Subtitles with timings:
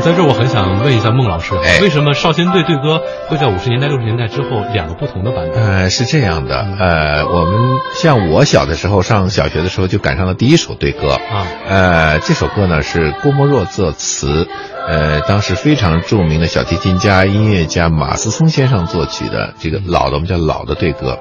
[0.00, 5.62] 嗯，在这儿我很想问一下孟老师为什么少先队队歌会在五十年代、六十年代之后两个不同的版本？
[5.62, 11.46] 呃，是这样的，呃，我们像我小的时候上小学的时候就赶上了第一首队歌啊。
[11.68, 14.48] 呃，这首歌呢是郭沫若作词，
[14.88, 21.18] 呃，当时非常著名的小提琴家、音乐家马思聪先生作曲的这个老的我们叫老的队歌，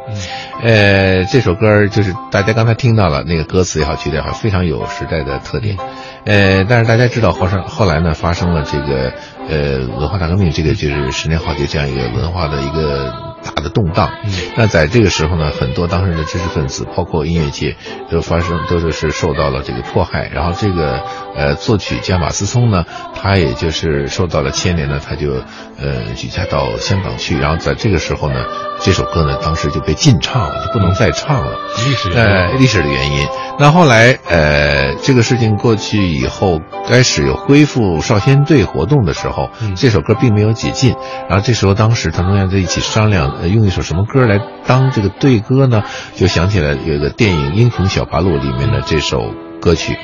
[0.62, 5.78] 呃，这首歌就是大家刚才听到了那个歌词也好，曲调也好，非常有时代的特点，
[6.26, 9.14] 呃，但是大家知道后上后来呢发生了这个
[9.48, 14.12] 呃文化大革命，这个就是十年浩劫这样一个文化的一个大的动荡。
[14.24, 17.78] 嗯那在这个时候呢，很多当时的知识分子，包括音乐界，
[18.12, 20.28] 都发生都是是受到了这个迫害。
[20.28, 21.04] 然后这个
[21.40, 22.84] 呃作曲家马思聪呢，
[23.16, 25.32] 他也就是受到了牵连呢，他就
[25.80, 27.38] 呃举家到香港去。
[27.38, 28.44] 然后在这个时候呢，
[28.82, 31.54] 这首歌呢当时就被禁唱了，就不能再唱了。
[31.88, 33.28] 历史原因呃，历史的原因。
[33.58, 40.96] 那后来，呃，这个事情过去以后，开始有恢复少先队活动的时候，嗯这首歌并没有解禁。
[41.30, 45.84] 然后这时候，当时团中央在一起商量，呃，用一首什么歌来当这个队歌呢？
[46.16, 49.98] 就想起来有一个电影《英雄小八路》里面的这首歌曲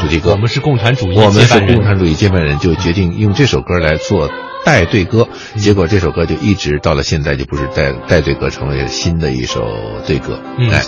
[0.00, 0.32] 主题歌。
[0.32, 4.28] 我们是共产主义我们是共产主义接班人，就决定用这首歌来做
[4.64, 5.28] 带队歌。
[5.56, 9.64] 结果这首歌就一直到了现在，就不是带带队歌，成为新的一首
[10.06, 10.40] 队歌。
[10.58, 10.82] 嗯哎。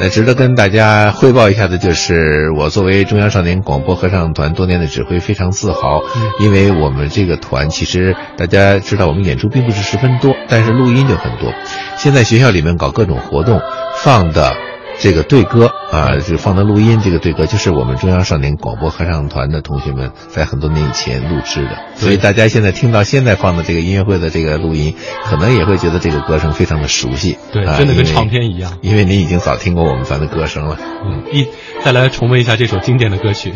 [0.00, 6.00] 那值得跟大家汇报一下的就是，我作为中央少年广播合唱团多年的指挥，非常自豪，
[6.40, 11.52] 因为我们这个团其实大家知道，我们演出并不是十分多，但是录音就很多。
[11.98, 13.60] 现在学校里面搞各种活动，
[14.02, 14.56] 放的
[15.02, 28.78] 这个对歌啊，就放的录音，这个对歌就是我们中央少年广播合唱团的同学们在很多年以前录制的，所以大家现在听到现在放的这个音乐会的这个录音，可能也会觉得这个歌声非常的熟悉，对，啊真的跟唱片一样。
[28.80, 30.78] 因为您已经早听过我们团的歌声了。
[31.04, 31.48] 嗯，一
[31.82, 33.52] 再来重温一下这首经典的歌曲。